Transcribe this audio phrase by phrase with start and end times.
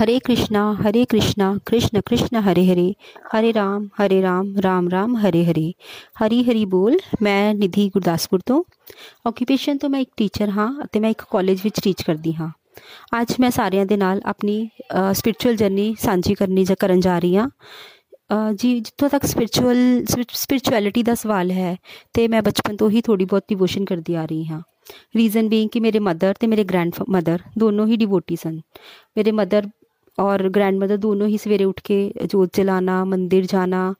[0.00, 2.94] हरे कृष्णा हरे कृष्णा कृष्ण कृष्ण हरे हरे
[3.36, 5.72] ਹਰੇ ਰਾਮ ਹਰੇ ਰਾਮ ਰਾਮ ਰਾਮ ਹਰੇ ਹਰੇ
[6.24, 8.62] ਹਰੀ ਹਰੀ ਬੋਲ ਮੈਂ ਨਿਧੀ ਗੁਰਦਾਸਪੁਰ ਤੋਂ
[9.26, 12.50] ਆਕੂਪੇਸ਼ਨ ਤੋਂ ਮੈਂ ਇੱਕ ਟੀਚਰ ਹਾਂ ਅਤੇ ਮੈਂ ਇੱਕ ਕਾਲਜ ਵਿੱਚ ਟੀਚ ਕਰਦੀ ਹਾਂ
[13.20, 14.68] ਅੱਜ ਮੈਂ ਸਾਰਿਆਂ ਦੇ ਨਾਲ ਆਪਣੀ
[15.12, 17.48] ਸਪਿਰਚੁਅਲ ਜਰਨੀ ਸਾਂਝੀ ਕਰਨੀ ਜਾਂ ਕਰਨ ਜਾ ਰਹੀ ਹਾਂ
[18.52, 21.76] ਜੀ ਜਿੱਥੋਂ ਤੱਕ ਸਪਿਰਚੁਅਲ ਸਪਿਰਚੁਅਲਿਟੀ ਦਾ ਸਵਾਲ ਹੈ
[22.14, 24.60] ਤੇ ਮੈਂ ਬਚਪਨ ਤੋਂ ਹੀ ਥੋੜੀ ਬਹੁਤ ਡਿਵੋਸ਼ਨ ਕਰਦੀ ਆ ਰਹੀ ਹਾਂ
[25.16, 28.60] ਰੀਜ਼ਨ ਬੀਇੰਗ ਕਿ ਮੇਰੇ ਮਦਰ ਤੇ ਮੇਰੇ ਗ੍ਰੈਂਡ ਮਦਰ ਦੋਨੋਂ ਹੀ ਡਿਵੋਟੀ ਸਨ
[29.16, 29.66] ਮੇਰੇ ਮਦਰ
[30.18, 33.94] और ग्रैंड मदर दोनों ही सवेरे ਉੱਠ ਕੇ ਜੋਤ ਜਲਾਣਾ ਮੰਦਿਰ ਜਾਣਾ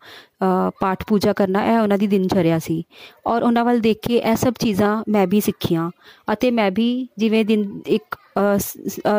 [0.81, 2.83] ਪਾਠ ਪੂਜਾ ਕਰਨਾ ਇਹ ਉਹਨਾਂ ਦੀ ਦਿਨਚਰਿਆ ਸੀ
[3.27, 5.91] ਔਰ ਉਹਨਾਂ ਵੱਲ ਦੇਖ ਕੇ ਇਹ ਸਭ ਚੀਜ਼ਾਂ ਮੈਂ ਵੀ ਸਿੱਖੀਆਂ
[6.33, 6.87] ਅਤੇ ਮੈਂ ਵੀ
[7.19, 8.17] ਜਿਵੇਂ ਦਿਨ ਇੱਕ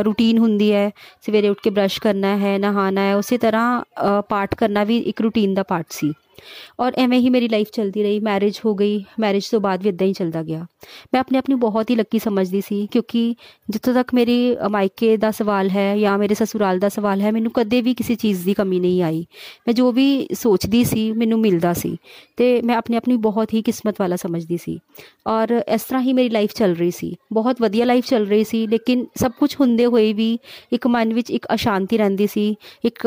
[0.06, 0.90] ਰੂਟੀਨ ਹੁੰਦੀ ਹੈ
[1.22, 5.54] ਸਵੇਰੇ ਉੱਠ ਕੇ ਬ੍ਰਸ਼ ਕਰਨਾ ਹੈ ਨਹਾਣਾ ਹੈ ਉਸੇ ਤਰ੍ਹਾਂ ਪਾਠ ਕਰਨਾ ਵੀ ਇੱਕ ਰੂਟੀਨ
[5.54, 6.14] ਦਾ ਪਾਰਟ ਸੀ
[6.81, 10.07] ਔਰ ਐਵੇਂ ਹੀ ਮੇਰੀ ਲਾਈਫ ਚੱਲਦੀ ਰਹੀ ਮੈਰਿਜ ਹੋ ਗਈ ਮੈਰਿਜ ਤੋਂ ਬਾਅਦ ਵੀ ਇਦਾਂ
[10.07, 10.67] ਹੀ ਚੱਲਦਾ ਗਿਆ।
[11.15, 13.35] ਮੈਂ ਆਪਣੇ ਆਪ ਨੂੰ ਬਹੁਤ ਹੀ ਲੱਕੀ ਸਮਝਦੀ ਸੀ, ਕਿਉਂਕਿ
[13.71, 17.81] ਜਿੱਥੋਂ ਤੱਕ ਮੇਰੀ ਮਾਇਕੇ ਦਾ ਸਵਾਲ ਹੈ ਜਾਂ ਮੇਰੇ ਸਸੁਰਾਲ ਦਾ ਸਵਾਲ ਹੈ, ਮੈਨੂੰ ਕਦੇ
[17.81, 19.25] ਵੀ ਕਿਸੇ ਚੀਜ਼ ਦੀ ਕਮੀ ਨਹੀਂ ਆਈ।
[19.67, 21.97] ਮੈਂ ਜੋ ਵੀ ਸੋਚਦੀ ਸੀ, ਮੈਨੂੰ ਮਿਲਦਾ ਸੀ
[22.37, 24.79] ਤੇ ਮੈਂ ਆਪਣੇ ਆਪ ਨੂੰ ਬਹੁਤ ਹੀ ਕਿਸਮਤ ਵਾਲਾ ਸਮਝਦੀ ਸੀ।
[25.27, 28.67] ਔਰ ਇਸ ਤਰ੍ਹਾਂ ਹੀ ਮੇਰੀ ਲਾਈਫ ਚੱਲ ਰਹੀ ਸੀ। ਬਹੁਤ ਵਧੀਆ ਲਾਈਫ ਚੱਲ ਰਹੀ ਸੀ,
[28.67, 30.39] ਲੇਕਿਨ ਸਭ ਕੁਝ ਹੁੰਦੇ ਹੋਏ ਵੀ
[30.73, 33.07] ਇੱਕ ਮਨ ਵਿੱਚ ਇੱਕ ਅਸ਼ਾਂਤੀ ਰਹਿੰਦੀ ਸੀ, ਇੱਕ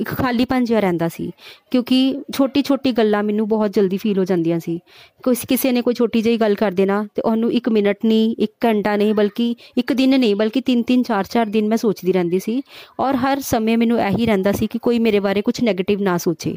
[0.00, 1.30] ਇੱਕ ਖਾਲੀਪਨ ਜਿਹਾ ਰਹਿੰਦਾ ਸੀ,
[1.70, 1.98] ਕਿਉਂਕਿ
[2.34, 4.78] ਛੋਟੀ ਛੋਟੀ ਗੱਲਾਂ ਮੈਨੂੰ ਬਹੁਤ ਜਲਦੀ ਫੀਲ ਹੋ ਜਾਂਦੀਆਂ ਸੀ।
[5.24, 8.50] ਕੋਈ ਕਿਸੇ ਨੇ ਕੋਈ ਛੋਟੀ ਜਿਹੀ ਗੱਲ ਕਰ ਦੇਣਾ ਤੇ ਉਹਨੂੰ 1 ਮਿੰਟ ਨਹੀਂ 1
[8.64, 12.62] ਘੰਟਾ ਨਹੀਂ, ਬਲਕਿ ਇੱਕ ਦਿਨ ਨਹੀਂ, ਬਲਕਿ 3-3 4-4 ਦਿਨ ਮੈਂ ਸੋਚਦੀ ਰਹਿੰਦੀ ਸੀ।
[13.00, 16.56] ਔਰ ਹਰ ਸਮੇਂ ਮੈਨੂੰ ਇਹੀ ਰਹਿੰਦਾ ਸੀ ਕਿ ਕੋਈ ਮੇਰੇ ਬਾਰੇ ਕੁਝ 네ਗੇਟਿਵ ਨਾ ਸੋਚੇ।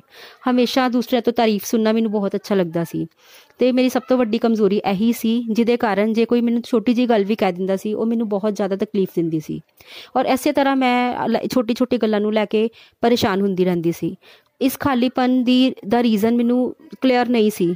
[0.49, 3.05] ਹਮੇਸ਼ਾ ਦੂਸਰਿਆਂ ਤੋਂ ਤਾਰੀਫ ਸੁਣਨਾ ਮੈਨੂੰ ਬਹੁਤ ਅੱਛਾ ਲੱਗਦਾ ਸੀ।
[3.59, 7.05] ਤੇ ਮੇਰੀ ਸਭ ਤੋਂ ਵੱਡੀ ਕਮਜ਼ੋਰੀ ਇਹੀ ਸੀ, ਜਿਹਦੇ ਕਾਰਨ ਜੇ ਕੋਈ ਮੈਨੂੰ ਛੋਟੀ ਜੀ
[7.09, 9.59] ਗੱਲ ਵੀ ਕਹਿ ਦਿੰਦਾ ਸੀ, ਉਹ ਮੈਨੂੰ ਬਹੁਤ ਜ਼ਿਆਦਾ ਤਕਲੀਫ ਦਿੰਦੀ ਸੀ।
[10.17, 12.69] ਔਰ ਐਸੇ ਤਰ੍ਹਾਂ ਮੈਂ ਛੋਟੀ ਛੋਟੀ ਗੱਲਾਂ ਨੂੰ ਲੈ ਕੇ
[13.01, 14.15] ਪਰੇਸ਼ਾਨ ਹੁੰਦੀ ਰਹਿੰਦੀ ਸੀ।
[14.61, 17.75] ਇਸ ਖਾਲੀਪਨ ਦੀ, ਦਾ ਰੀਜ਼ਨ ਮੈਨੂੰ ਕਲੀਅਰ ਨਹੀਂ ਸੀ।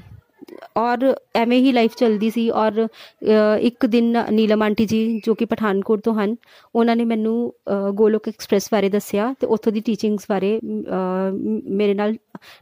[0.77, 2.87] ਔਰ ਐਵੇਂ ਹੀ ਲਾਈਫ ਚੱਲਦੀ ਸੀ ਔਰ
[3.61, 6.35] ਇੱਕ ਦਿਨ ਨੀਲਮ ਆਂਟੀ ਜੀ ਜੋ ਕਿ ਪਠਾਨਕੋਟ ਤੋਂ ਹਨ,
[6.75, 7.53] ਉਹਨਾਂ ਨੇ ਮੈਨੂੰ
[7.95, 12.15] ਗੋਲੋਕ ਐਕਸਪ੍ਰੈਸ ਬਾਰੇ ਦੱਸਿਆ ਤੇ ਉੱਥੋਂ ਦੀ ਟੀਚਿੰਗਸ ਬਾਰੇ ਮੇਰੇ ਨਾਲ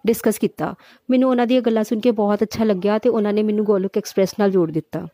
[0.07, 0.73] ਡਿਸਕਸ ਕੀਤਾ।
[1.09, 4.35] ਮੈਨੂੰ ਉਹਨਾਂ ਦੀਆਂ ਗੱਲਾਂ ਸੁਣ ਕੇ ਬਹੁਤ ਅੱਛਾ ਲੱਗਿਆ ਤੇ ਉਹਨਾਂ ਨੇ ਮੈਨੂੰ ਗੋਲੋਕ ਐਕਸਪ੍ਰੈਸ
[4.39, 5.07] ਨਾਲ ਜੋੜ ਦਿੱਤਾ।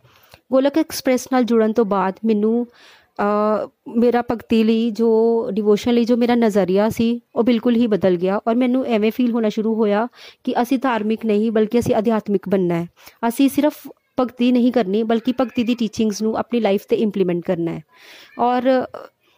[0.51, 2.65] ਗੋਲੋਕ ਐਕਸਪ੍ਰੈਸ ਨਾਲ ਜੁੜਨ ਤੋਂ ਬਾਅਦ ਮੈਨੂੰ
[3.97, 8.39] ਮੇਰਾ ਭਗਤੀ ਲਈ, ਜੋ ਡਿਵੋਸ਼ਨ ਲਈ ਜੋ ਮੇਰਾ ਨਜ਼ਰੀਆ ਸੀ, ਉਹ ਬਿਲਕੁਲ ਹੀ ਬਦਲ ਗਿਆ
[8.47, 10.07] ਔਰ ਮੈਨੂੰ ਐਵੇਂ ਫੀਲ ਹੋਣਾ ਸ਼ੁਰੂ ਹੋਇਆ
[10.43, 12.87] ਕਿ ਅਸੀਂ ਧਾਰਮਿਕ ਨਹੀਂ, ਬਲਕਿ ਅਸੀਂ ਅਧਿਆਤਮਿਕ ਬੰਨਣਾ ਹੈ।
[13.27, 13.87] ਅਸੀਂ ਸਿਰਫ
[14.19, 17.83] ਭਗਤੀ ਨਹੀਂ ਕਰਨੀ, ਬਲਕਿ ਭਗਤੀ ਦੀ ਟੀਚਿੰਗਸ ਨੂੰ ਆਪਣੀ ਲਾਈਫ ਤੇ ਇੰਪਲੀਮੈਂਟ ਕਰਨਾ ਹੈ।
[18.39, 18.69] ਔਰ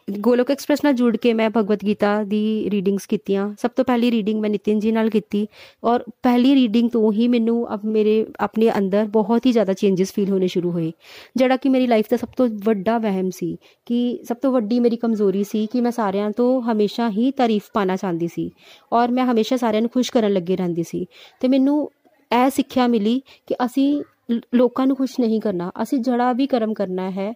[0.07, 4.39] ਗੋਲੋਕ ਐਕਸਪ੍ਰੈਸ ਨਾਲ ਜੁੜ ਕੇ ਮੈਂ ਭਗਵਤ ਗੀਤਾ ਦੀ ਰੀਡਿੰਗਸ ਕੀਤੀਆਂ। ਸਭ ਤੋਂ ਪਹਿਲੀ ਰੀਡਿੰਗ
[4.41, 5.45] ਮੈਂ ਨਿਤਿਨ ਜੀ ਨਾਲ ਕੀਤੀ
[5.83, 10.29] ਔਰ ਪਹਿਲੀ ਰੀਡਿੰਗ ਤੋਂ ਹੀ ਮੈਨੂੰ ਅਬ ਮੇਰੇ ਆਪਣੇ ਅੰਦਰ ਬਹੁਤ ਹੀ ਜ਼ਿਆਦਾ ਚੇਂਜਸ ਫੀਲ
[10.29, 10.91] ਹੋਣੇ ਸ਼ੁਰੂ ਹੋਏ,
[11.35, 14.95] ਜਿਹੜਾ ਕਿ ਮੇਰੀ ਲਾਈਫ ਦਾ ਸਭ ਤੋਂ ਵੱਡਾ ਵਹਿਮ ਸੀ ਕਿ ਸਭ ਤੋਂ ਵੱਡੀ ਮੇਰੀ
[14.95, 18.49] ਕਮਜ਼ੋਰੀ ਸੀ ਕਿ ਮੈਂ ਸਾਰਿਆਂ ਤੋਂ ਹਮੇਸ਼ਾ ਹੀ ਤਾਰੀਫ ਪਾਣਾ ਚਾਹੁੰਦੀ ਸੀ
[18.93, 21.05] ਔਰ ਮੈਂ ਹਮੇਸ਼ਾ ਸਾਰਿਆਂ ਨੂੰ ਖੁਸ਼ ਕਰਨ ਲੱਗੇ ਰਹਿੰਦੀ ਸੀ।
[21.39, 21.89] ਤੇ ਮੈਨੂੰ
[22.31, 24.01] ਇਹ ਸਿੱਖਿਆ ਮਿਲੀ ਕਿ ਅਸੀਂ
[24.55, 27.31] ਲੋਕਾਂ ਨੂੰ ਖੁਸ਼ ਨਹੀਂ ਕਰਨਾ। ਅਸੀਂ ਜਿਹੜਾ ਵੀ ਕਰਮ ਕਰਨਾ ਹੈ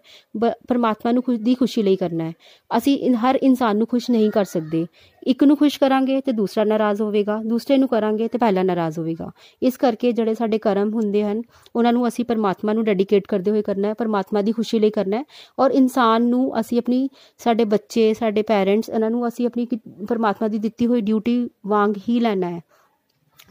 [0.68, 2.34] ਪਰਮਾਤਮਾ ਨੂੰ ਖੁਦ ਦੀ ਖੁਸ਼ੀ ਲਈ ਕਰਨਾ ਹੈ।
[2.78, 4.86] ਅਸੀਂ ਹਰ ਇਨਸਾਨ ਨੂੰ ਖੁਸ਼ ਨਹੀਂ ਕਰ ਸਕਦੇ।
[5.28, 9.30] ਇੱਕ ਨੂੰ ਖੁਸ਼ ਕਰਾਂਗੇ ਤੇ ਦੂਸਰਾ ਨਾਰਾਜ਼ ਹੋਵੇਗਾ, ਦੂਸਰੇ ਨੂੰ ਕਰਾਂਗੇ ਤੇ ਪਹਿਲਾ ਨਾਰਾਜ਼ ਹੋਵੇਗਾ।
[9.62, 11.42] ਇਸ ਕਰਕੇ ਜਿਹੜੇ ਸਾਡੇ ਕਰਮ ਹੁੰਦੇ ਹਨ,
[11.76, 15.18] ਉਹਨਾਂ ਨੂੰ ਅਸੀਂ ਪਰਮਾਤਮਾ ਨੂੰ ਡੈਡੀਕੇਟ ਕਰਦੇ ਹੋਏ ਕਰਨਾ ਹੈ, ਪਰਮਾਤਮਾ ਦੀ ਖੁਸ਼ੀ ਲਈ ਕਰਨਾ
[15.18, 15.24] ਹੈ।
[15.60, 17.08] ਔਰ ਇਨਸਾਨ ਨੂੰ ਅਸੀਂ ਆਪਣੀ,
[17.38, 19.68] ਸਾਡੇ ਬੱਚੇ, ਸਾਡੇ ਪੈਰੈਂਟਸ ਇਹਨਾਂ ਨੂੰ ਅਸੀਂ ਆਪਣੀ
[20.08, 22.62] ਪਰਮਾਤਮਾ ਦੀ ਦਿੱਤੀ ਹੋਈ ਡਿਊਟੀ ਵਾਂਗ ਹੀ ਲੈਣਾ ਹੈ।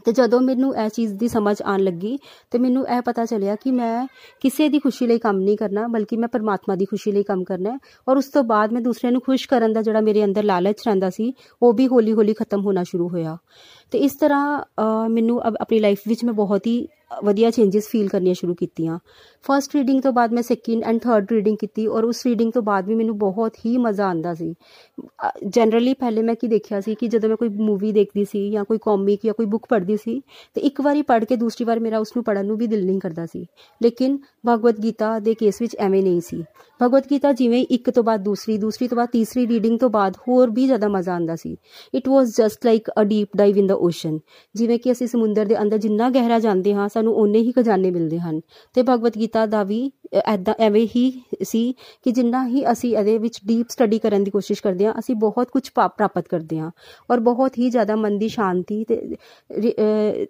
[0.05, 2.17] ਤੇ ਜਦੋਂ ਮੈਨੂੰ ਇਹ ਚੀਜ਼ ਦੀ ਸਮਝ ਆਣ ਲੱਗੀ
[2.51, 4.07] ਤੇ ਮੈਨੂੰ ਇਹ ਪਤਾ ਚੱਲਿਆ ਕਿ ਮੈਂ
[4.41, 7.71] ਕਿਸੇ ਦੀ ਖੁਸ਼ੀ ਲਈ ਕੰਮ ਨਹੀਂ ਕਰਨਾ, ਬਲਕਿ ਮੈਂ ਪਰਮਾਤਮਾ ਦੀ ਖੁਸ਼ੀ ਲਈ ਕੰਮ ਕਰਨਾ
[7.71, 7.77] ਹੈ।
[8.07, 11.09] ਔਰ ਉਸ ਤੋਂ ਬਾਅਦ ਮੈਂ ਦੂਸਰਿਆਂ ਨੂੰ ਖੁਸ਼ ਕਰਨ ਦਾ ਜਿਹੜਾ ਮੇਰੇ ਅੰਦਰ ਲਾਲਚ ਰਹਿੰਦਾ
[11.09, 13.37] ਸੀ, ਉਹ ਵੀ ਹੌਲੀ-ਹੌਲੀ ਖਤਮ ਹੋਣਾ ਸ਼ੁਰੂ ਹੋਇਆ।
[13.91, 14.63] ਤੇ ਇਸ ਤਰ੍ਹਾਂ
[15.09, 18.97] ਮੈਨੂੰ ਆਪਣੀ ਲਾਈਫ ਵਿੱਚ ਮੈਂ ਬਹੁਤ ਹੀ ਵਧੀਆ ਚੇਂਜਸ ਫੀਲ ਕਰਨੀਆਂ ਸ਼ੁਰੂ ਕੀਤੀਆਂ।
[19.45, 22.87] ਫਰਸਟ ਰੀਡਿੰਗ ਤੋਂ ਬਾਅਦ ਮੈਂ ਸੈਕਿੰਡ ਐਂਡ ਥਰਡ ਰੀਡਿੰਗ ਕੀਤੀ ਔਰ ਉਸ ਰੀਡਿੰਗ ਤੋਂ ਬਾਅਦ
[22.87, 24.53] ਵੀ ਮੈਨੂੰ ਬਹੁਤ ਹੀ ਮਜ਼ਾ ਆਂਦਾ ਸੀ।
[25.47, 28.77] ਜਨਰਲੀ ਪਹਿਲੇ ਮੈਂ ਕੀ ਦੇਖਿਆ ਸੀ ਕਿ ਜਦੋਂ ਮੈਂ ਕੋਈ ਮੂਵੀ ਦੇਖਦੀ ਸੀ ਜਾਂ ਕੋਈ
[28.81, 30.21] ਕਾਮਿਕ ਜਾਂ ਕੋਈ ਬੁੱਕ ਪੜ੍ਹਦੀ ਸੀ,
[30.55, 32.99] ਤੇ ਇੱਕ ਵਾਰੀ ਪੜ੍ਹ ਕੇ ਦੂਸਰੀ ਵਾਰ ਮੇਰਾ ਉਸ ਨੂੰ ਪੜ੍ਹਨ ਨੂੰ ਵੀ ਦਿਲ ਨਹੀਂ
[32.99, 33.45] ਕਰਦਾ ਸੀ।
[33.81, 34.17] ਲੇਕਿਨ
[34.47, 36.43] ਭਗਵਦ ਗੀਤਾ ਦੇ ਕੇਸ ਵਿੱਚ ਐਵੇਂ ਨਹੀਂ ਸੀ।
[36.79, 40.49] ਭਗਵਦ ਗੀਤਾ ਜਿਵੇਂ ਇੱਕ ਤੋਂ ਬਾਅਦ ਦੂਸਰੀ ਦੂਸਰੀ ਤੋਂ ਬਾਅਦ ਤੀਸਰੀ ਰੀਡਿੰਗ ਤੋਂ ਬਾਅਦ ਹੋਰ
[40.49, 41.55] ਵੀ ਜ਼ਿਆਦਾ ਮਜ਼ਾ ਆਂਦਾ ਸੀ।
[41.93, 44.19] It was just like a deep dive in the ocean
[44.55, 48.19] ਜਿਵੇਂ ਕਿ ਅਸੀਂ ਸਮੁੰਦਰ ਦੇ ਅੰਦਰ ਜਿੰਨਾ ਗਹਿਰਾ ਜਾਂਦੇ ਹਾਂ ਸਾਨੂੰ ਓਨੇ ਹੀ ਖਜ਼ਾਨੇ ਮਿਲਦੇ
[48.19, 48.39] ਹਨ।
[48.75, 49.79] ਤੇ ਭਗਵਦ ਗੀਤਾ ਦਾ ਵੀ
[50.25, 51.11] ਐਦਾਂ ਐਵੇਂ ਹੀ
[51.43, 51.61] ਸੀ
[52.05, 55.49] ਕਿ ਜਿੰਨਾ ਹੀ ਅਸੀਂ ਇਹਦੇ ਵਿੱਚ ਡੀਪ ਸਟੱਡੀ ਕਰਨ ਦੀ ਕੋਸ਼ਿਸ਼ ਕਰਦੇ ਹਾਂ, ਅਸੀਂ ਬਹੁਤ
[55.51, 56.71] ਕੁਝ ਪ੍ਰਾਪਤ ਕਰਦੇ ਹਾਂ।
[57.09, 59.01] ਔਰ ਬਹੁਤ ਹੀ ਜ਼ਿਆਦਾ ਮਨ ਦੀ ਸ਼ਾਂਤੀ ਤੇ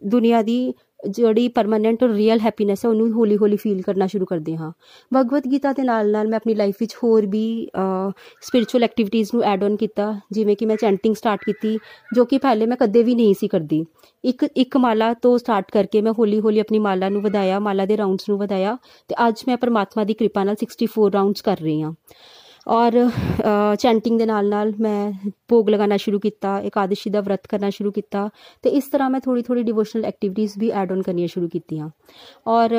[0.05, 0.73] ਦੁਨੀਆ ਦੀ
[1.07, 4.71] ਜਿਹੜੀ ਪਰਮਨੈਂਟ ਔਰ ਰੀਅਲ ਹੈਪੀਨੈਸ ਹੈ, ਉਹਨੂੰ ਹੌਲੀ ਹੌਲੀ ਫੀਲ ਕਰਨਾ ਸ਼ੁਰੂ ਕਰਦੇ ਹਾਂ।
[5.11, 7.45] ਭਗਵਤ ਗੀਤਾ ਦੇ ਨਾਲ ਨਾਲ ਮੈਂ ਆਪਣੀ ਲਾਈਫ ਵਿੱਚ ਹੋਰ ਵੀ
[8.41, 11.77] ਸਪਿਰਚੁਅਲ ਐਕਟੀਵਿਟੀਜ਼ ਨੂੰ ਐਡ ਆਨ ਕੀਤਾ, ਜਿਵੇਂ ਕਿ ਮੈਂ ਚੈਂਟਿੰਗ ਸਟਾਰਟ ਕੀਤੀ,
[12.15, 13.83] ਜੋ ਕਿ ਪਹਿਲੇ ਮੈਂ ਕਦੇ ਵੀ ਨਹੀਂ ਸੀ ਕਰਦੀ।
[14.23, 17.97] ਇੱਕ ਇੱਕ ਮਾਲਾ ਤੋਂ ਸਟਾਰਟ ਕਰਕੇ ਮੈਂ ਹੌਲੀ ਹੌਲੀ ਆਪਣੀ ਮਾਲਾ ਨੂੰ ਵਧਾਇਆ, ਮਾਲਾ ਦੇ
[17.97, 18.77] ਰਾਉਂਡਸ ਨੂੰ ਵਧਾਇਆ,
[19.09, 21.93] ਤੇ ਅੱਜ ਮੈਂ ਪਰਮਾਤਮਾ ਦੀ ਕਿਰਪਾ ਨਾਲ 64 ਰਾਉਂਡਸ ਕਰ ਰਹੀ ਹਾਂ।
[22.67, 22.91] ਔਰ
[23.79, 25.11] ਚੈਂਟਿੰਗ ਦੇ ਨਾਲ ਨਾਲ ਮੈਂ
[25.49, 28.27] ਭੋਗ ਲਗਾਉਣਾ ਸ਼ੁਰੂ ਕੀਤਾ ਇਕਾदशी ਦਾ ਵਰਤ ਕਰਨਾ ਸ਼ੁਰੂ ਕੀਤਾ
[28.63, 31.89] ਤੇ ਇਸ ਤਰ੍ਹਾਂ ਮੈਂ ਥੋੜੀ ਥੋੜੀ ਡਿਵੋਸ਼ਨਲ ਐਕਟੀਵਿਟੀਜ਼ ਵੀ ਐਡ ਆਨ ਕਰਨੀਆਂ ਸ਼ੁਰੂ ਕੀਤੀਆਂ।
[32.47, 32.75] ਔਰ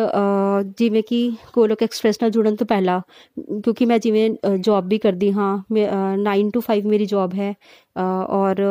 [0.78, 3.00] ਜਿਵੇਂ ਕਿ ਕੋਲੋਕ ਐਕਸਪ੍ਰੈਸ ਨਾਲ ਜੁੜਨ ਤੋਂ ਪਹਿਲਾਂ,
[3.62, 5.56] ਕਿਉਂਕਿ ਮੈਂ ਜਿਵੇਂ ਜੌਬ ਵੀ ਕਰਦੀ ਹਾਂ
[6.24, 7.54] 9 ਟੂ 5 ਮੇਰੀ ਜੌਬ ਹੈ
[8.30, 8.64] ਔਰ,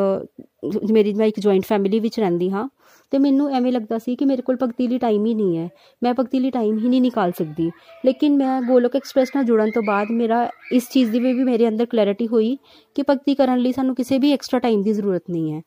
[0.92, 2.68] ਮੇਰੀ, ਮੈਂ ਇੱਕ ਜੁਆਇੰਟ ਫੈਮਿਲੀ ਵਿੱਚ ਰਹਿੰਦੀ ਹਾਂ।
[3.16, 5.68] ਤੇ ਮੈਨੂੰ ਐਵੇਂ ਲੱਗਦਾ ਸੀ ਕਿ ਮੇਰੇ ਕੋਲ ਭਗਤੀ ਲਈ ਟਾਈਮ ਹੀ ਨਹੀਂ ਹੈ।
[6.02, 7.70] ਮੈਂ ਭਗਤੀ ਲਈ ਟਾਈਮ ਹੀ ਨਹੀਂ ਨਿਕਾਲ ਸਕਦੀ।
[8.04, 11.86] ਲੇਕਿਨ ਮੈਂ ਗੋਲੋਕ ਐਕਸਪ੍ਰੈਸ ਨਾਲ ਜੁੜਨ ਤੋਂ ਬਾਅਦ ਮੇਰਾ ਇਸ ਚੀਜ਼ ਦੀ ਵੀ ਮੇਰੇ ਅੰਦਰ
[11.86, 12.56] ਕਲੈਰਿਟੀ ਹੋਈ
[12.94, 15.62] ਕਿ ਭਗਤੀ ਕਰਨ ਲਈ ਸਾਨੂੰ ਕਿਸੇ ਵੀ ਐਕਸਟਰਾ ਟਾਈਮ ਦੀ ਜ਼ਰੂਰਤ ਨਹੀਂ ਹੈ।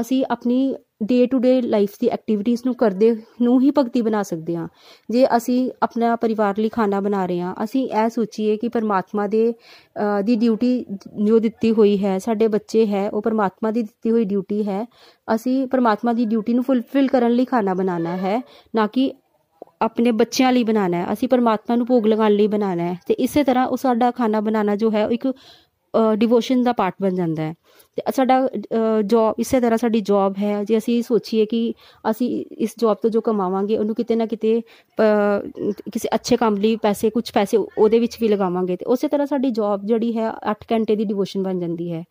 [0.00, 4.56] ਅਸੀਂ ਆਪਣੀ ਡੇ ਟੂ ਡੇ ਲਾਈਫ ਦੀ ਐਕਟੀਵਿਟੀਜ਼ ਨੂੰ ਕਰਦੇ ਨੂੰ ਹੀ ਭਗਤੀ ਬਣਾ ਸਕਦੇ
[4.56, 4.66] ਹਾਂ।
[5.10, 9.52] ਜੇ ਅਸੀਂ ਆਪਣਾ ਪਰਿਵਾਰ ਲਈ ਖਾਣਾ ਬਣਾ ਰਹੇ ਹਾਂ, ਅਸੀਂ ਇਹ ਸੋਚੀਏ ਕਿ ਪਰਮਾਤਮਾ ਦੇ
[10.24, 10.84] ਦੀ ਡਿਊਟੀ
[11.24, 14.84] ਜੋ ਦਿੱਤੀ ਹੋਈ ਹੈ, ਸਾਡੇ ਬੱਚੇ ਹੈ, ਉਹ ਪਰਮਾਤਮਾ ਦੀ ਦਿੱਤੀ ਹੋਈ ਡਿਊਟੀ ਹੈ,
[15.34, 18.40] ਅਸੀਂ ਪਰਮਾਤਮਾ ਦੀ ਡਿਊਟੀ ਨੂੰ ਫੁੱਲਫਿਲ ਕਰਨ ਲਈ ਖਾਣਾ ਬਣਾਉਣਾ ਹੈ,
[18.74, 19.10] ਨਾ ਕਿ
[19.82, 23.44] ਆਪਣੇ ਬੱਚਿਆਂ ਲਈ ਬਣਾਉਣਾ ਹੈ। ਅਸੀਂ ਪਰਮਾਤਮਾ ਨੂੰ ਭੋਗ ਲਗਾਉਣ ਲਈ ਬਣਾਉਣਾ ਹੈ। ਤੇ ਇਸੇ
[23.44, 25.26] ਤਰ੍ਹਾਂ ਉਹ ਸਾਡਾ ਖਾਣਾ ਬਣਾਉਣਾ ਜੋ ਹੈ ਇੱਕ
[26.18, 27.54] ਡਿਵੋਸ਼ਨ ਦਾ ਪਾਰਟ ਬਣ ਜਾਂਦਾ ਹੈ।
[27.96, 28.48] ਤੇ ਸਾਡਾ
[29.02, 31.62] ਜੌਬ ਇਸੇ ਤਰ੍ਹਾਂ ਸਾਡੀ ਜੌਬ ਹੈ। ਜੇ ਅਸੀਂ ਸੋਚੀਏ ਕਿ
[32.10, 32.28] ਅਸੀਂ
[32.58, 34.60] ਇਸ ਜੌਬ ਤੋਂ ਜੋ ਕਮਾਵਾਂਗੇ, ਉਹਨੂੰ ਕਿਤੇ ਨਾ ਕਿਤੇ
[35.92, 39.50] ਕਿਸੇ ਅੱਛੇ ਕੰਮ ਲਈ ਪੈਸੇ ਕੁਝ ਪੈਸੇ ਉਹਦੇ ਵਿੱਚ ਵੀ ਲਗਾਵਾਂਗੇ, ਤੇ ਉਸੇ ਤਰ੍ਹਾਂ ਸਾਡੀ
[39.50, 42.02] ਜੌਬ ਜਿਹੜੀ ਹੈ 8 ਘੰਟੇ ਦੀ ਡਿਵੋਸ਼ਨ ਬਣ ਜਾਂਦੀ ਹੈ।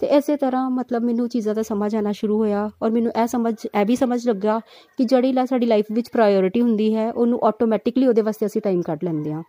[0.00, 3.54] ਤੇ ਇਸੇ ਤਰ੍ਹਾਂ ਮਤਲਬ ਮੈਨੂੰ ਚੀਜ਼ਾਂ ਦਾ ਸਮਝ ਆਣਾ ਸ਼ੁਰੂ ਹੋਇਆ ਔਰ ਮੈਨੂੰ ਇਹ ਸਮਝ,
[3.66, 4.58] ਇਹ ਵੀ ਸਮਝ ਲੱਗਾ
[4.98, 9.04] ਕਿ ਜਿਹੜੀ ਸਾਡੀ ਲਾਈਫ ਵਿੱਚ ਪ੍ਰਾਇੋਰਟੀ ਹੁੰਦੀ ਹੈ, ਉਹਨੂੰ ਆਟੋਮੈਟਿਕਲੀ ਉਹਦੇ ਵਾਸਤੇ ਅਸੀਂ ਟਾਈਮ ਕੱਢ
[9.04, 9.42] ਲੈਂਦੇ ਹਾਂ।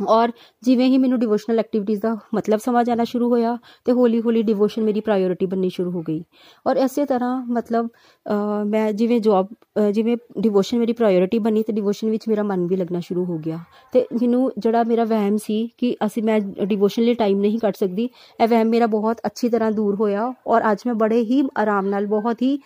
[0.00, 0.30] ਔਰ
[0.62, 4.82] ਜਿਵੇਂ ਹੀ ਮੈਨੂੰ ਡਿਵੋਸ਼ਨਲ ਐਕਟੀਵਿਟੀਜ਼ ਦਾ ਮਤਲਬ ਸਮਝ ਆਣਾ ਸ਼ੁਰੂ ਹੋਇਆ ਤੇ ਹੌਲੀ ਹੌਲੀ ਡਿਵੋਸ਼ਨ
[4.84, 6.22] ਮੇਰੀ ਪ੍ਰਾਇੋਰਟੀ ਬੰਨੀ ਸ਼ੁਰੂ ਹੋ ਗਈ।
[6.66, 7.88] ਔਰ ਇਸੇ ਤਰ੍ਹਾਂ ਮਤਲਬ
[8.66, 9.48] ਮੈਂ ਜਿਵੇਂ ਜੌਬ
[9.92, 13.58] ਜਿਵੇਂ ਡਿਵੋਸ਼ਨ ਮੇਰੀ ਪ੍ਰਾਇੋਰਟੀ ਬਣੀ ਤੇ ਡਿਵੋਸ਼ਨ ਵਿੱਚ ਮੇਰਾ ਮਨ ਵੀ ਲੱਗਣਾ ਸ਼ੁਰੂ ਹੋ ਗਿਆ।
[13.92, 18.08] ਤੇ ਮੈਨੂੰ ਜਿਹੜਾ ਮੇਰਾ ਵਹਿਮ ਸੀ ਕਿ ਅਸੀਂ, ਮੈਂ ਡਿਵੋਸ਼ਨ ਲਈ ਟਾਈਮ ਨਹੀਂ ਕੱਢ ਸਕਦੀ,
[18.40, 22.06] ਇਹ ਵਹਿਮ ਮੇਰਾ ਬਹੁਤ ਅੱਛੀ ਤਰ੍ਹਾਂ ਦੂਰ ਹੋਇਆ ਔਰ ਅੱਜ ਮੈਂ ਬੜੇ ਹੀ ਆਰਾਮ ਨਾਲ,
[22.06, 22.58] ਬਹੁਤ ਹੀ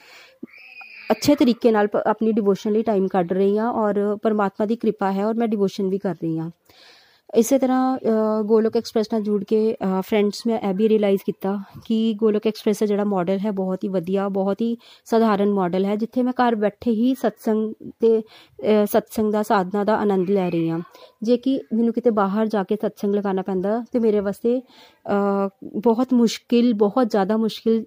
[1.11, 5.27] ਅੱਛੇ ਤਰੀਕੇ ਨਾਲ ਆਪਣੀ ਡਿਵੋਸ਼ਨ ਲਈ ਟਾਈਮ ਕੱਢ ਰਹੀ ਹਾਂ ਔਰ ਪਰਮਾਤਮਾ ਦੀ ਕਿਰਪਾ ਹੈ
[5.27, 6.50] ਔਰ ਮੈਂ ਡਿਵੋਸ਼ਨ ਵੀ ਕਰ ਰਹੀ ਹਾਂ।
[7.31, 9.59] ਇਸੇ ਤਰ੍ਹਾਂ ਗੋਲੋਕ ਐਕਸਪ੍ਰੈਸ ਨਾਲ ਜੁੜ ਕੇ
[10.00, 11.56] ਫਰੈਂਡਸ ਮੈਂ ਇਹ ਵੀ ਰਿਅਲਾਈਜ਼ ਕੀਤਾ
[11.87, 15.97] ਕਿ ਗੋਲੋਕ ਐਕਸਪ੍ਰੈਸ ਦਾ ਜਿਹੜਾ ਮਾਡਲ ਹੈ ਬਹੁਤ ਹੀ ਵਧੀਆ, ਬਹੁਤ ਹੀ ਸਧਾਰਨ ਮਾਡਲ ਹੈ,
[15.97, 18.23] ਜਿੱਥੇ ਮੈਂ ਘਰ ਬੈਠੇ ਹੀ ਸਤਸੰਗ ਤੇ
[18.87, 20.81] ਸਤਸੰਗ ਦਾ, ਸਾਧਨਾ ਦਾ ਆਨੰਦ ਲੈ ਰਹੀ ਹਾਂ।
[21.23, 24.61] ਜੇ ਕਿ ਮੈਨੂੰ ਕਿਤੇ ਬਾਹਰ ਜਾ ਕੇ ਸਤਸੰਗ ਲਗਾਉਣਾ ਪੈਂਦਾ, ਤੇ ਮੇਰੇ ਵਾਸਤੇ
[25.79, 27.85] ਬਹੁਤ ਮੁਸ਼ਕਿਲ, ਬਹੁਤ ਜ਼ਿਆਦਾ ਮੁਸ਼ਕਿਲ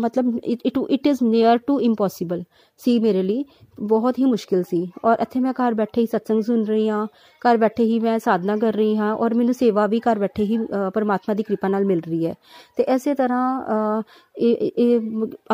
[0.00, 2.42] ਮਤਲਬ it it is near to impossible
[2.80, 3.44] ਸੀ ਮੇਰੇ ਲਈ।
[3.82, 7.06] ਬਹੁਤ ਹੀ ਮੁਸ਼ਕਿਲ ਸੀ। ਔਰ ਇੱਥੇ ਮੈਂ ਘਰ ਬੈਠੇ ਹੀ ਸਤਸੰਗ ਸੁਣ ਰਹੀ ਹਾਂ।
[7.42, 10.58] ਘਰ ਬੈਠੇ ਹੀ ਮੈਂ ਸਾਧਨਾ ਕਰ ਰਹੀ ਹਾਂ। ਔਰ ਮੈਨੂੰ ਸੇਵਾ ਵੀ ਘਰ ਬੈਠੇ ਹੀ
[10.94, 12.34] ਪਰਮਾਤਮਾ ਦੀ ਕਿਰਪਾ ਨਾਲ ਮਿਲ ਰਹੀ ਹੈ।
[12.76, 14.02] ਤੇ ਐਸੇ ਤਰ੍ਹਾਂ
[14.36, 15.00] ਇਹ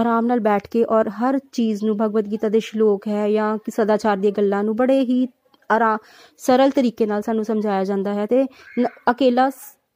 [0.01, 3.71] ਆਰਾਮ ਨਾਲ ਬੈਠ ਕੇ ਔਰ ਹਰ ਚੀਜ਼ ਨੂੰ ਭਗਵਦ ਗੀਤਾ ਦੇ ਸ਼ਲੋਕ ਹੈ ਜਾਂ ਕਿ
[3.71, 5.27] ਸਦਾਚਾਰ ਦੀਆਂ ਗੱਲਾਂ ਨੂੰ ਬੜੇ ਹੀ
[5.71, 5.97] ਆਰਾ,
[6.39, 8.45] ਸਰਲ ਤਰੀਕੇ ਨਾਲ ਸਾਨੂੰ ਸਮਝਾਇਆ ਜਾਂਦਾ ਹੈ। ਤੇ
[9.11, 9.49] ਅਕੇਲਾ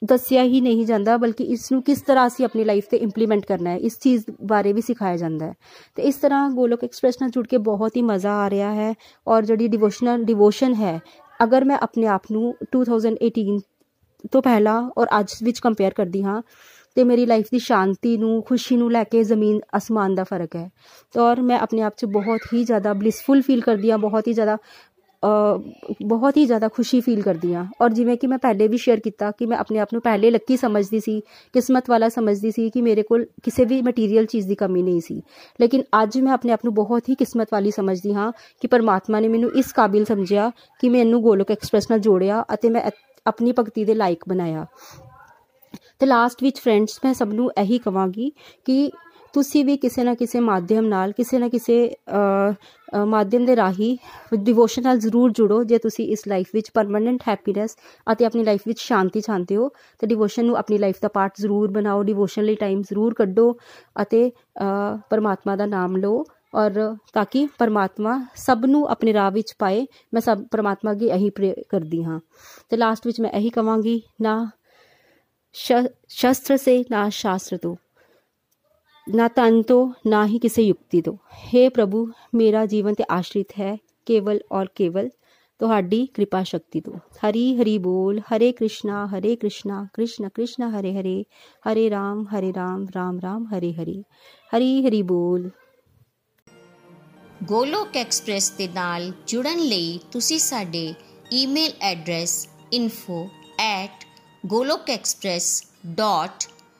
[0.04, 3.70] ਦੱਸਿਆ ਹੀ ਨਹੀਂ ਜਾਂਦਾ, ਬਲਕਿ ਇਸ ਨੂੰ ਕਿਸ ਤਰ੍ਹਾਂ ਅਸੀਂ ਆਪਣੀ ਲਾਈਫ ਤੇ ਇੰਪਲੀਮੈਂਟ ਕਰਨਾ
[3.70, 5.54] ਹੈ, ਇਸ ਚੀਜ਼ ਬਾਰੇ ਵੀ ਸਿਖਾਇਆ ਜਾਂਦਾ ਹੈ।
[5.96, 8.92] ਤੇ ਇਸ ਤਰ੍ਹਾਂ ਗੋਲੋਕ ਐਕਸਪ੍ਰੈਸ ਨਾਲ ਜੁੜ ਕੇ ਬਹੁਤ ਹੀ ਮਜ਼ਾ ਆ ਰਿਹਾ ਹੈ,
[9.26, 11.00] ਔਰ ਜਿਹੜੀ ਡਿਵੋਸ਼ਨਲ ਡਿਵੋਸ਼ਨ ਹੈ,
[11.40, 13.60] ਅਗਰ ਮੈਂ ਆਪਣੇ ਆਪ ਨੂੰ 2018
[14.32, 16.40] ਤੋਂ ਪਹਿਲਾਂ ਔਰ ਅੱਜ ਵਿੱਚ ਕੰਪੇਅਰ ਕਰਦੀ ਹਾਂ,
[16.96, 20.70] ਤੇ ਮੇਰੀ ਲਾਈਫ ਦੀ ਸ਼ਾਂਤੀ ਨੂੰ, ਖੁਸ਼ੀ ਨੂੰ ਲੈ ਕੇ ਜ਼ਮੀਨ ਅਸਮਾਨ ਦਾ ਫ਼ਰਕ ਹੈ।
[21.18, 24.56] ਔਰ ਮੈਂ ਆਪਣੇ ਆਪ 'ਚ ਬਹੁਤ ਹੀ ਜ਼ਿਆਦਾ ਬਲਿਸਫੁਲ ਫੀਲ ਕਰਦੀ ਹਾਂ, ਬਹੁਤ ਹੀ ਜ਼ਿਆਦਾ
[26.04, 29.30] ਬਹੁਤ ਹੀ ਜ਼ਿਆਦਾ ਖੁਸ਼ੀ ਫੀਲ ਕਰਦੀ ਆ ਔਰ ਜਿਵੇਂ ਕਿ ਮੈਂ ਪਹਿਲੇ ਵੀ ਸ਼ੇਅਰ ਕੀਤਾ
[29.30, 31.20] ਕਿ ਮੈਂ ਆਪਣੇ ਆਪ ਨੂੰ ਪਹਿਲੇ ਲੱਕੀ ਸਮਝਦੀ ਸੀ,
[31.54, 35.20] ਕਿਸਮਤ ਵਾਲਾ ਸਮਝਦੀ ਸੀ ਕਿ ਮੇਰੇ ਕੋਲ ਕਿਸੇ ਵੀ ਮਟੀਰੀਅਲ ਚੀਜ਼ ਦੀ ਕਮੀ ਨਹੀਂ ਸੀ।
[35.60, 38.30] ਲੇਕਿਨ ਅੱਜ ਮੈਂ ਆਪਣੇ ਆਪ ਨੂੰ ਬਹੁਤ ਹੀ ਕਿਸਮਤ ਵਾਲੀ ਸਮਝਦੀ ਹਾਂ
[38.62, 40.50] ਕਿ ਪਰਮਾਤਮਾ ਨੇ ਮੈਨੂੰ ਇਸ ਕਾਬਿਲ ਸਮਝਿਆ
[40.80, 42.82] ਕਿ ਮੈਨੂੰ ਗੋਲੋਕ ਐਕਸਪ੍ਰੈਸ ਨਾਲ ਜੋੜਿਆ ਅਤੇ ਮੈਂ
[43.26, 44.66] ਆਪਣੀ ਭਗਤੀ ਦੇ ਲਾਇਕ ਬਣਾਇਆ।
[46.00, 48.30] ਤੇ ਲਾਸਟ ਵਿੱਚ ਫਰੈਂਡਸ ਮੈਂ ਸਭ ਨੂੰ ਇਹੀ ਕਵਾਂਗੀ
[48.64, 48.90] ਕਿ
[49.34, 51.76] ਤੁਸੀਂ ਵੀ ਕਿਸੇ ਨਾ ਕਿਸੇ ਮਾਧਿਅਮ ਨਾਲ, ਕਿਸੇ ਨਾ ਕਿਸੇ
[53.06, 53.96] ਮਾਧਿਅਮ ਦੇ ਰਾਹੀ
[54.34, 57.76] ਡਿਵੋਸ਼ਨ ਨਾਲ ਜ਼ਰੂਰ ਜੁੜੋ ਜੇ ਤੁਸੀਂ ਇਸ ਲਾਈਫ ਵਿੱਚ ਪਰਮਨੈਂਟ ਹੈਪੀਨੈਸ
[58.12, 59.68] ਅਤੇ ਆਪਣੀ ਲਾਈਫ ਵਿੱਚ ਸ਼ਾਂਤੀ ਚਾਹੁੰਦੇ ਹੋ,
[60.00, 63.52] ਤੇ ਡਿਵੋਸ਼ਨ ਨੂੰ ਆਪਣੀ ਲਾਈਫ ਦਾ ਪਾਰਟ ਜ਼ਰੂਰ ਬਣਾਓ ਡਿਵੋਸ਼ਨ ਲਈ ਟਾਈਮ ਜ਼ਰੂਰ ਕੱਢੋ
[64.02, 64.30] ਅਤੇ
[65.10, 66.24] ਪਰਮਾਤਮਾ ਦਾ ਨਾਮ ਲਓ
[66.54, 66.72] ਔਰ
[67.14, 71.54] ਤਾਂ ਕਿ ਪਰਮਾਤਮਾ ਸਭ ਨੂੰ ਆਪਣੇ ਰਾਹ ਵਿੱਚ ਪਾਏ। ਮੈਂ ਸਭ, ਪਰਮਾਤਮਾ ਅੱਗੇ ਇਹੀ ਪ੍ਰੇ
[71.70, 72.18] ਕਰਦੀ ਹਾਂ।
[72.70, 74.46] ਤੇ ਲਾਸਟ ਵਿੱਚ ਮੈਂ ਇਹੀ ਕਵਾਂਗੀ, ਨਾ
[75.54, 77.74] ਸ਼ਸਤਰ ਸੇ, ਨਾ ਸ਼ਾਸਤਰ ਤੋਂ।
[79.06, 83.76] ਨਾ ਤਨ ਤੋਂ ਨਾ ਹੀ ਕਿਸੇ ਯੁਕਤੀ ਤੋਂ हे ਪ੍ਰਭੂ ਮੇਰਾ ਜੀਵਨ ਤੇ ਆਸ਼ਰਿਤ ਹੈ
[84.06, 85.08] ਕੇਵਲ ਔਰ ਕੇਵਲ
[85.60, 91.22] ਤੁਹਾਡੀ ਕਿਰਪਾ ਸ਼ਕਤੀ ਤੋਂ ਹਰੀ ਹਰੀ ਬੋਲ ਹਰੇ ਕ੍ਰਿਸ਼ਨਾ ਹਰੇ ਕ੍ਰਿਸ਼ਨਾ ਕ੍ਰਿਸ਼ਨ ਕ੍ਰਿਸ਼ਨ ਹਰੇ ਹਰੇ
[91.64, 94.02] ਹਰੇ ਰਾਮ ਹਰੇ ਰਾਮ ਰਾਮ ਰਾਮ ਹਰੇ ਹਰੀ
[94.52, 95.50] ਹਰੀ ਹਰੀ ਬੋਲ
[97.44, 100.92] ਗੋਲੋਕ ਐਕਸਪ੍ਰੈਸ ਦੇ ਨਾਲ ਜੁੜਨ ਲਈ ਤੁਸੀਂ ਸਾਡੇ
[101.32, 102.46] ਈਮੇਲ ਐਡਰੈਸ